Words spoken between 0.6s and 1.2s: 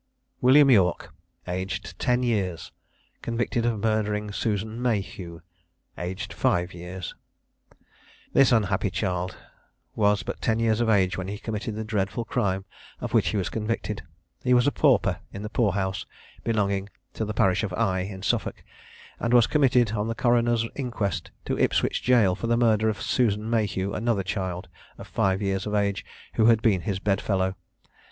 YORK,